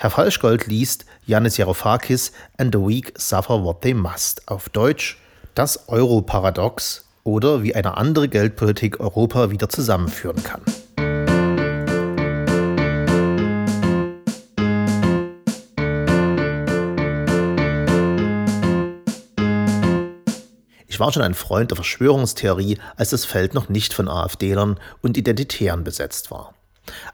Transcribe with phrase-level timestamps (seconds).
[0.00, 5.18] Herr Falschgold liest Yanis Varoufakis and the Weak Suffer What They Must auf Deutsch
[5.56, 10.62] Das Euro-Paradox oder wie eine andere Geldpolitik Europa wieder zusammenführen kann.
[20.86, 25.16] Ich war schon ein Freund der Verschwörungstheorie, als das Feld noch nicht von AfDlern und
[25.16, 26.54] Identitären besetzt war.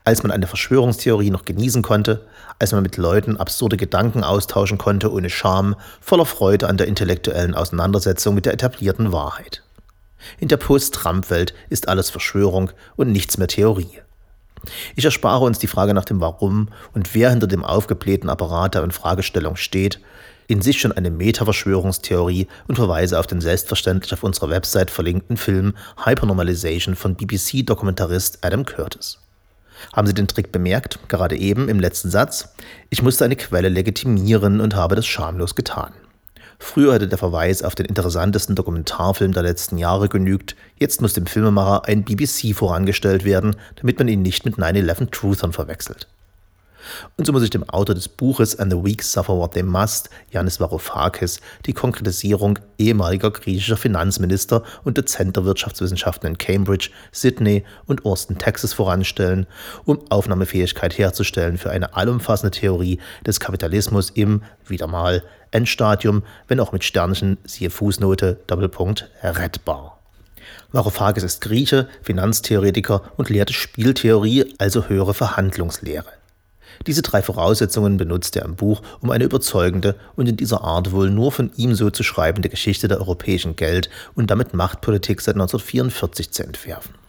[0.05, 2.27] Als man eine Verschwörungstheorie noch genießen konnte,
[2.59, 7.55] als man mit Leuten absurde Gedanken austauschen konnte ohne Scham, voller Freude an der intellektuellen
[7.55, 9.63] Auseinandersetzung mit der etablierten Wahrheit.
[10.39, 14.01] In der Post-Trump-Welt ist alles Verschwörung und nichts mehr Theorie.
[14.97, 18.85] Ich erspare uns die Frage nach dem Warum und wer hinter dem aufgeblähten Apparat der
[18.85, 20.01] Infragestellung steht,
[20.47, 25.75] in sich schon eine Meta-Verschwörungstheorie und verweise auf den selbstverständlich auf unserer Website verlinkten Film
[26.05, 29.24] Hypernormalization von BBC-Dokumentarist Adam Curtis.
[29.93, 32.55] Haben Sie den Trick bemerkt, gerade eben im letzten Satz?
[32.91, 35.93] Ich musste eine Quelle legitimieren und habe das schamlos getan.
[36.59, 41.27] Früher hätte der Verweis auf den interessantesten Dokumentarfilm der letzten Jahre genügt, jetzt muss dem
[41.27, 46.09] Filmemacher ein BBC vorangestellt werden, damit man ihn nicht mit 9-11 Truthern verwechselt.
[47.17, 50.11] Und so muss ich dem Autor des Buches And the Weak Suffer What They Must,
[50.31, 58.05] Yanis Varoufakis, die Konkretisierung ehemaliger griechischer Finanzminister und Dozent der Wirtschaftswissenschaften in Cambridge, Sydney und
[58.05, 59.47] Austin, Texas voranstellen,
[59.85, 66.73] um Aufnahmefähigkeit herzustellen für eine allumfassende Theorie des Kapitalismus im, wieder mal, Endstadium, wenn auch
[66.73, 69.99] mit Sternchen, siehe Fußnote, Doppelpunkt, rettbar.
[70.73, 76.13] Varoufakis ist Grieche, Finanztheoretiker und lehrte Spieltheorie, also höhere Verhandlungslehre.
[76.87, 81.11] Diese drei Voraussetzungen benutzt er im Buch, um eine überzeugende und in dieser Art wohl
[81.11, 86.31] nur von ihm so zu schreibende Geschichte der europäischen Geld- und damit Machtpolitik seit 1944
[86.31, 87.04] zu entwerfen.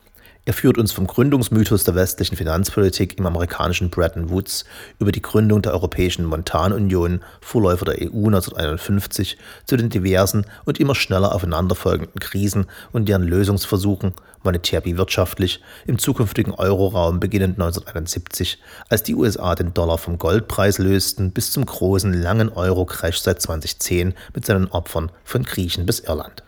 [0.48, 4.64] Er führt uns vom Gründungsmythos der westlichen Finanzpolitik im amerikanischen Bretton Woods
[5.00, 10.94] über die Gründung der Europäischen Montanunion, Vorläufer der EU 1951, zu den diversen und immer
[10.94, 19.02] schneller aufeinanderfolgenden Krisen und deren Lösungsversuchen, monetär wie wirtschaftlich, im zukünftigen Euroraum beginnend 1971, als
[19.02, 24.46] die USA den Dollar vom Goldpreis lösten, bis zum großen, langen Euro-Crash seit 2010 mit
[24.46, 26.44] seinen Opfern von Griechen bis Irland.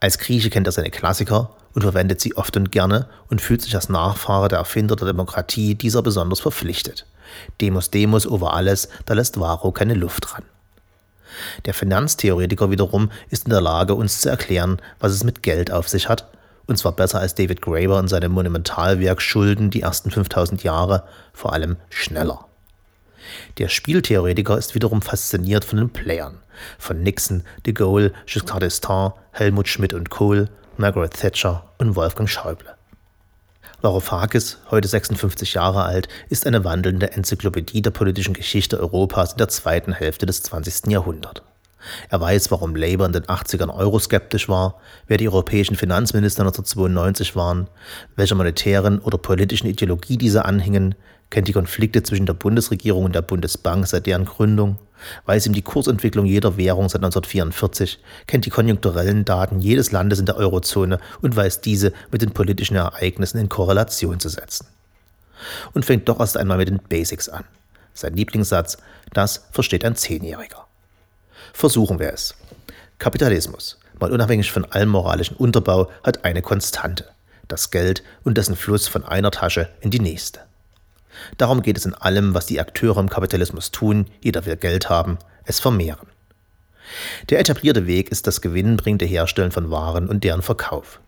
[0.00, 3.74] Als Grieche kennt er seine Klassiker und verwendet sie oft und gerne und fühlt sich
[3.74, 7.04] als Nachfahre der Erfinder der Demokratie dieser besonders verpflichtet.
[7.60, 10.42] Demos Demos over alles, da lässt Varro keine Luft dran.
[11.66, 15.86] Der Finanztheoretiker wiederum ist in der Lage, uns zu erklären, was es mit Geld auf
[15.86, 16.26] sich hat,
[16.66, 21.02] und zwar besser als David Graeber in seinem Monumentalwerk Schulden die ersten 5000 Jahre,
[21.34, 22.46] vor allem schneller.
[23.58, 26.38] Der Spieltheoretiker ist wiederum fasziniert von den Playern,
[26.78, 30.48] von Nixon, de Gaulle, Giscard d'Estaing, Helmut Schmidt und Kohl,
[30.78, 32.74] Margaret Thatcher und Wolfgang Schäuble.
[33.80, 39.48] Varoufakis, heute 56 Jahre alt, ist eine wandelnde Enzyklopädie der politischen Geschichte Europas in der
[39.48, 40.90] zweiten Hälfte des 20.
[40.90, 41.40] Jahrhunderts.
[42.08, 47.68] Er weiß, warum Labour in den 80ern euroskeptisch war, wer die europäischen Finanzminister 1992 waren,
[48.16, 50.94] welcher monetären oder politischen Ideologie diese anhingen,
[51.30, 54.78] kennt die Konflikte zwischen der Bundesregierung und der Bundesbank seit deren Gründung,
[55.26, 60.26] weiß ihm die Kursentwicklung jeder Währung seit 1944, kennt die konjunkturellen Daten jedes Landes in
[60.26, 64.66] der Eurozone und weiß diese mit den politischen Ereignissen in Korrelation zu setzen.
[65.74, 67.44] Und fängt doch erst einmal mit den Basics an.
[67.92, 68.78] Sein Lieblingssatz,
[69.12, 70.65] das versteht ein Zehnjähriger.
[71.56, 72.34] Versuchen wir es.
[72.98, 77.06] Kapitalismus, mal unabhängig von allem moralischen Unterbau, hat eine Konstante.
[77.48, 80.40] Das Geld und dessen Fluss von einer Tasche in die nächste.
[81.38, 85.16] Darum geht es in allem, was die Akteure im Kapitalismus tun, jeder will Geld haben,
[85.46, 86.08] es vermehren.
[87.30, 91.00] Der etablierte Weg ist das gewinnbringende Herstellen von Waren und deren Verkauf.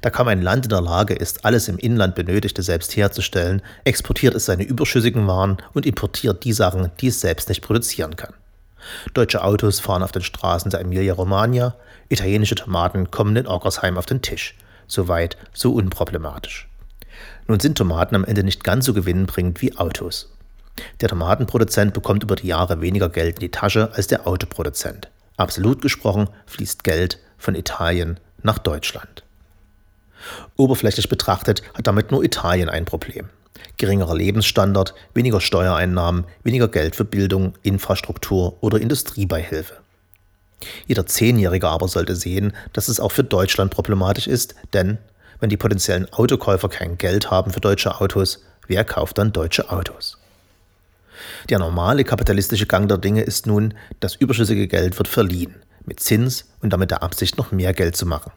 [0.00, 4.34] Da kaum ein Land in der Lage ist, alles im Inland Benötigte selbst herzustellen, exportiert
[4.34, 8.34] es seine überschüssigen Waren und importiert die Sachen, die es selbst nicht produzieren kann.
[9.12, 11.74] Deutsche Autos fahren auf den Straßen der Emilia-Romagna,
[12.08, 14.56] italienische Tomaten kommen in Ockersheim auf den Tisch.
[14.86, 16.68] Soweit, so unproblematisch.
[17.46, 20.32] Nun sind Tomaten am Ende nicht ganz so gewinnbringend wie Autos.
[21.00, 25.08] Der Tomatenproduzent bekommt über die Jahre weniger Geld in die Tasche als der Autoproduzent.
[25.36, 29.24] Absolut gesprochen fließt Geld von Italien nach Deutschland.
[30.56, 33.28] Oberflächlich betrachtet hat damit nur Italien ein Problem.
[33.76, 39.74] Geringerer Lebensstandard, weniger Steuereinnahmen, weniger Geld für Bildung, Infrastruktur oder Industriebeihilfe.
[40.86, 44.98] Jeder Zehnjährige aber sollte sehen, dass es auch für Deutschland problematisch ist, denn
[45.40, 50.18] wenn die potenziellen Autokäufer kein Geld haben für deutsche Autos, wer kauft dann deutsche Autos?
[51.48, 56.46] Der normale kapitalistische Gang der Dinge ist nun, das überschüssige Geld wird verliehen, mit Zins
[56.60, 58.32] und damit der Absicht, noch mehr Geld zu machen.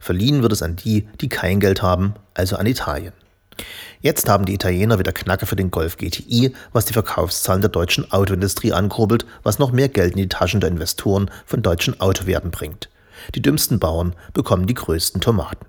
[0.00, 3.12] Verliehen wird es an die, die kein Geld haben, also an Italien.
[4.00, 8.10] Jetzt haben die Italiener wieder Knacke für den Golf GTI, was die Verkaufszahlen der deutschen
[8.12, 12.88] Autoindustrie ankurbelt, was noch mehr Geld in die Taschen der Investoren von deutschen Autowerten bringt.
[13.34, 15.66] Die dümmsten Bauern bekommen die größten Tomaten.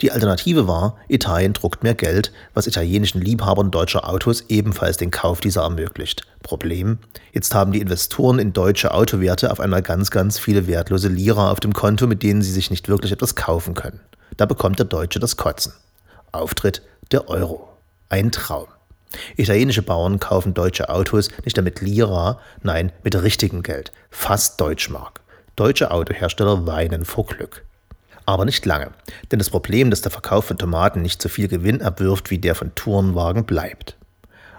[0.00, 5.40] Die Alternative war, Italien druckt mehr Geld, was italienischen Liebhabern deutscher Autos ebenfalls den Kauf
[5.40, 6.26] dieser ermöglicht.
[6.42, 6.98] Problem?
[7.32, 11.60] Jetzt haben die Investoren in deutsche Autowerte auf einmal ganz, ganz viele wertlose Lira auf
[11.60, 14.00] dem Konto, mit denen sie sich nicht wirklich etwas kaufen können.
[14.36, 15.72] Da bekommt der Deutsche das Kotzen.
[16.32, 16.82] Auftritt
[17.12, 17.68] der Euro.
[18.08, 18.66] Ein Traum.
[19.36, 25.20] Italienische Bauern kaufen deutsche Autos nicht mehr mit Lira, nein, mit richtigem Geld, fast Deutschmark.
[25.56, 27.64] Deutsche Autohersteller weinen vor Glück.
[28.26, 28.92] Aber nicht lange,
[29.30, 32.54] denn das Problem, dass der Verkauf von Tomaten nicht so viel Gewinn abwirft wie der
[32.54, 33.96] von Tourenwagen, bleibt.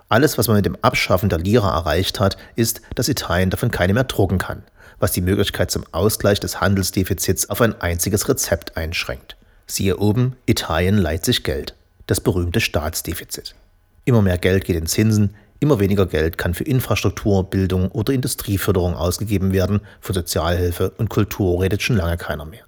[0.09, 3.93] Alles, was man mit dem Abschaffen der Lira erreicht hat, ist, dass Italien davon keine
[3.93, 4.63] mehr drucken kann,
[4.99, 9.37] was die Möglichkeit zum Ausgleich des Handelsdefizits auf ein einziges Rezept einschränkt.
[9.71, 11.75] Siehe oben, Italien leiht sich Geld,
[12.05, 13.55] das berühmte Staatsdefizit.
[14.03, 18.95] Immer mehr Geld geht in Zinsen, immer weniger Geld kann für Infrastruktur, Bildung oder Industrieförderung
[18.95, 22.65] ausgegeben werden, für Sozialhilfe und Kultur redet schon lange keiner mehr.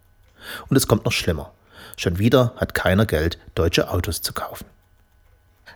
[0.70, 1.52] Und es kommt noch schlimmer.
[1.98, 4.66] Schon wieder hat keiner Geld, deutsche Autos zu kaufen.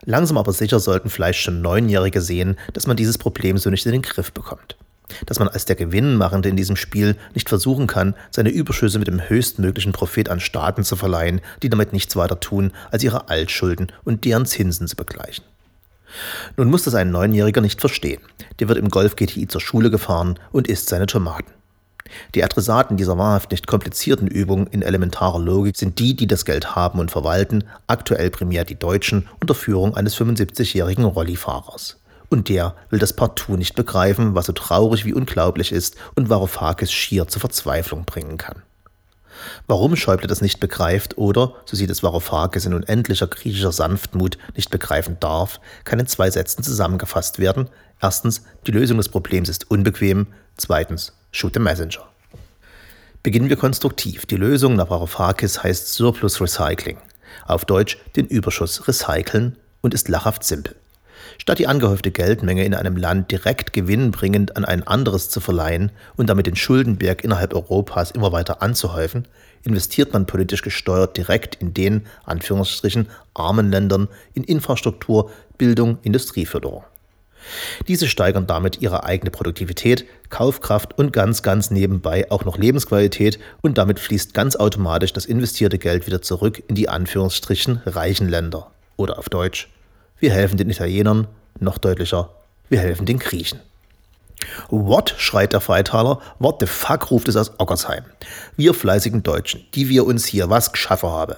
[0.05, 3.91] Langsam aber sicher sollten vielleicht schon Neunjährige sehen, dass man dieses Problem so nicht in
[3.91, 4.77] den Griff bekommt.
[5.25, 9.21] Dass man als der Gewinnmachende in diesem Spiel nicht versuchen kann, seine Überschüsse mit dem
[9.21, 14.25] höchstmöglichen Profit an Staaten zu verleihen, die damit nichts weiter tun, als ihre Altschulden und
[14.25, 15.45] deren Zinsen zu begleichen.
[16.55, 18.21] Nun muss das ein Neunjähriger nicht verstehen.
[18.59, 21.51] Der wird im Golf GTI zur Schule gefahren und isst seine Tomaten.
[22.35, 26.75] Die Adressaten dieser wahrhaft nicht komplizierten Übung in elementarer Logik sind die, die das Geld
[26.75, 31.97] haben und verwalten, aktuell primär die Deutschen unter Führung eines 75-jährigen Rollifahrers.
[32.29, 36.91] Und der will das partout nicht begreifen, was so traurig wie unglaublich ist und Varoufakis
[36.91, 38.61] schier zur Verzweiflung bringen kann.
[39.67, 44.69] Warum Schäuble das nicht begreift oder, so sieht es Varoufakis in unendlicher griechischer Sanftmut, nicht
[44.69, 47.69] begreifen darf, kann in zwei Sätzen zusammengefasst werden.
[48.01, 50.27] Erstens, die Lösung des Problems ist unbequem.
[50.57, 52.03] Zweitens, Shoot the Messenger.
[53.23, 54.25] Beginnen wir konstruktiv.
[54.25, 56.97] Die Lösung nach Varoufakis heißt Surplus Recycling.
[57.45, 60.75] Auf Deutsch den Überschuss recyceln und ist lachhaft simpel.
[61.37, 66.29] Statt die angehäufte Geldmenge in einem Land direkt gewinnbringend an ein anderes zu verleihen und
[66.29, 69.27] damit den Schuldenberg innerhalb Europas immer weiter anzuhäufen,
[69.63, 76.83] investiert man politisch gesteuert direkt in den, Anführungsstrichen, armen Ländern in Infrastruktur, Bildung, Industrieförderung.
[77.87, 83.77] Diese steigern damit ihre eigene Produktivität, Kaufkraft und ganz, ganz nebenbei auch noch Lebensqualität und
[83.77, 88.71] damit fließt ganz automatisch das investierte Geld wieder zurück in die Anführungsstrichen reichen Länder.
[88.97, 89.69] Oder auf Deutsch,
[90.19, 91.27] wir helfen den Italienern,
[91.59, 92.29] noch deutlicher,
[92.69, 93.59] wir helfen den Griechen.
[94.69, 95.15] What?
[95.17, 96.19] schreit der Freitaler.
[96.39, 98.03] What the fuck ruft es aus Ockersheim.
[98.55, 101.35] Wir fleißigen Deutschen, die wir uns hier was geschaffen haben.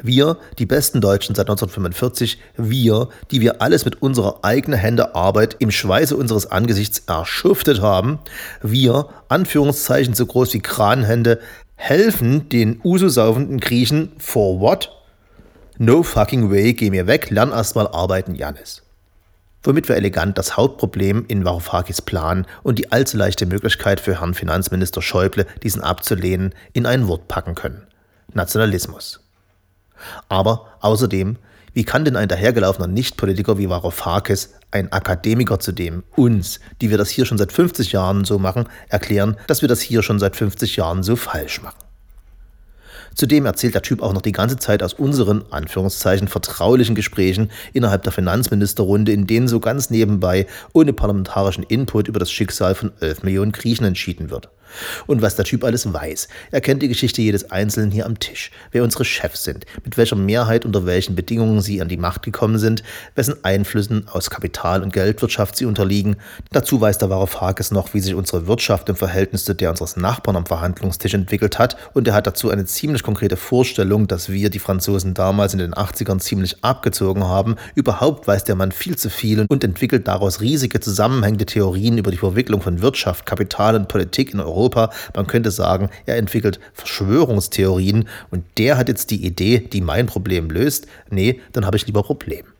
[0.00, 5.56] Wir, die besten Deutschen seit 1945, wir, die wir alles mit unserer eigenen Hände Arbeit
[5.58, 8.20] im Schweiße unseres Angesichts erschuftet haben.
[8.62, 11.40] Wir, Anführungszeichen so groß wie Kranhände,
[11.74, 14.95] helfen den uso-saufenden Griechen for what?
[15.78, 18.82] No fucking way, geh mir weg, lern erstmal arbeiten, Janis
[19.66, 24.34] womit wir elegant das Hauptproblem in Varoufakis Plan und die allzu leichte Möglichkeit für Herrn
[24.34, 27.82] Finanzminister Schäuble, diesen abzulehnen, in ein Wort packen können.
[28.32, 29.20] Nationalismus.
[30.28, 31.36] Aber außerdem,
[31.72, 36.98] wie kann denn ein dahergelaufener Nichtpolitiker wie Varoufakis, ein Akademiker zu dem, uns, die wir
[36.98, 40.36] das hier schon seit 50 Jahren so machen, erklären, dass wir das hier schon seit
[40.36, 41.85] 50 Jahren so falsch machen?
[43.16, 48.02] Zudem erzählt der Typ auch noch die ganze Zeit aus unseren, Anführungszeichen, vertraulichen Gesprächen innerhalb
[48.02, 53.22] der Finanzministerrunde, in denen so ganz nebenbei ohne parlamentarischen Input über das Schicksal von 11
[53.22, 54.50] Millionen Griechen entschieden wird.
[55.06, 56.28] Und was der Typ alles weiß.
[56.50, 60.16] Er kennt die Geschichte jedes Einzelnen hier am Tisch, wer unsere Chefs sind, mit welcher
[60.16, 62.82] Mehrheit unter welchen Bedingungen sie an die Macht gekommen sind,
[63.14, 66.16] wessen Einflüssen aus Kapital- und Geldwirtschaft sie unterliegen.
[66.50, 70.36] Dazu weiß der Varoufakis noch, wie sich unsere Wirtschaft im Verhältnis zu der unseres Nachbarn
[70.36, 74.58] am Verhandlungstisch entwickelt hat und er hat dazu eine ziemlich konkrete Vorstellung, dass wir die
[74.58, 77.54] Franzosen damals in den 80ern ziemlich abgezogen haben.
[77.76, 82.16] Überhaupt weiß der Mann viel zu viel und entwickelt daraus riesige zusammenhängende Theorien über die
[82.16, 84.90] Verwicklung von Wirtschaft, Kapital und Politik in Europa.
[85.14, 90.50] Man könnte sagen, er entwickelt Verschwörungstheorien und der hat jetzt die Idee, die mein Problem
[90.50, 90.88] löst.
[91.08, 92.55] Nee, dann habe ich lieber Problem.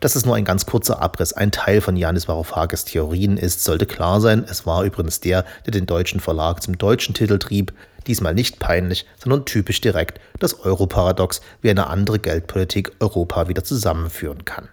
[0.00, 3.86] Dass es nur ein ganz kurzer Abriss, ein Teil von Janis Varoufakis Theorien ist, sollte
[3.86, 4.44] klar sein.
[4.48, 7.72] Es war übrigens der, der den deutschen Verlag zum deutschen Titel trieb.
[8.06, 14.44] Diesmal nicht peinlich, sondern typisch direkt das Europaradox, wie eine andere Geldpolitik Europa wieder zusammenführen
[14.44, 14.68] kann.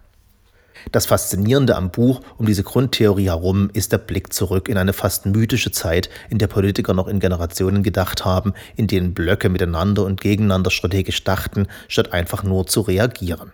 [0.92, 5.26] Das Faszinierende am Buch um diese Grundtheorie herum ist der Blick zurück in eine fast
[5.26, 10.22] mythische Zeit, in der Politiker noch in Generationen gedacht haben, in denen Blöcke miteinander und
[10.22, 13.52] gegeneinander strategisch dachten, statt einfach nur zu reagieren.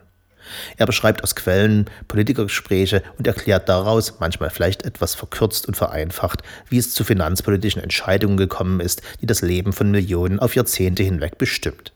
[0.77, 6.77] Er beschreibt aus Quellen Politikergespräche und erklärt daraus, manchmal vielleicht etwas verkürzt und vereinfacht, wie
[6.77, 11.93] es zu finanzpolitischen Entscheidungen gekommen ist, die das Leben von Millionen auf Jahrzehnte hinweg bestimmt.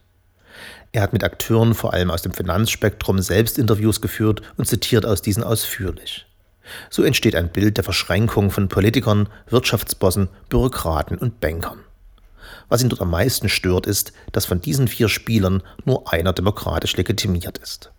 [0.94, 5.22] Er hat mit Akteuren vor allem aus dem Finanzspektrum selbst Interviews geführt und zitiert aus
[5.22, 6.26] diesen ausführlich.
[6.90, 11.80] So entsteht ein Bild der Verschränkung von Politikern, Wirtschaftsbossen, Bürokraten und Bankern.
[12.70, 16.96] Was ihn dort am meisten stört, ist, dass von diesen vier Spielern nur einer demokratisch
[16.98, 17.92] legitimiert ist.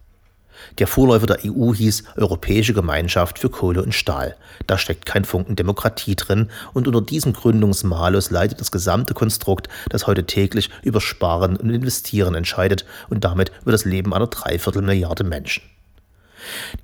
[0.78, 4.37] Der Vorläufer der EU hieß Europäische Gemeinschaft für Kohle und Stahl.
[4.66, 10.07] Da steckt kein Funken Demokratie drin und unter diesem Gründungsmalus leidet das gesamte Konstrukt, das
[10.07, 15.62] heute täglich über Sparen und Investieren entscheidet und damit über das Leben einer Dreiviertelmilliarde Menschen.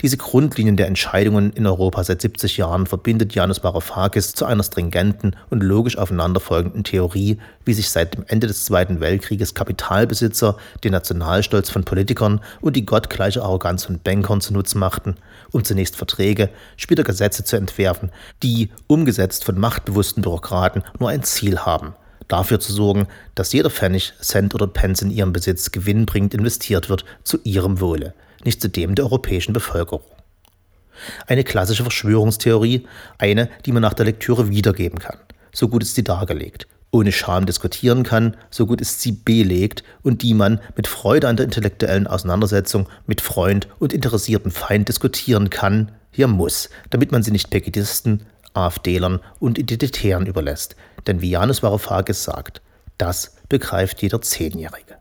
[0.00, 5.36] Diese Grundlinien der Entscheidungen in Europa seit 70 Jahren verbindet Janusz Varoufakis zu einer stringenten
[5.50, 11.70] und logisch aufeinanderfolgenden Theorie, wie sich seit dem Ende des Zweiten Weltkrieges Kapitalbesitzer den Nationalstolz
[11.70, 15.16] von Politikern und die gottgleiche Arroganz von Bankern zunutze machten,
[15.50, 18.10] um zunächst Verträge, später Gesetze zu entwerfen,
[18.42, 21.94] die, umgesetzt von machtbewussten Bürokraten, nur ein Ziel haben–
[22.28, 27.04] dafür zu sorgen, dass jeder Pfennig, Cent oder Pence in ihrem Besitz gewinnbringend investiert wird,
[27.24, 30.02] zu ihrem Wohle nicht zu dem der europäischen Bevölkerung.
[31.26, 32.86] Eine klassische Verschwörungstheorie,
[33.18, 35.18] eine, die man nach der Lektüre wiedergeben kann.
[35.52, 40.22] So gut ist sie dargelegt, ohne Scham diskutieren kann, so gut ist sie belegt und
[40.22, 45.92] die man mit Freude an der intellektuellen Auseinandersetzung mit Freund und interessierten Feind diskutieren kann,
[46.10, 48.22] hier muss, damit man sie nicht Pegidisten,
[48.54, 50.74] AfDlern und Identitären überlässt.
[51.08, 52.62] Denn wie Janus Varoufakis sagt,
[52.98, 54.97] das begreift jeder Zehnjährige.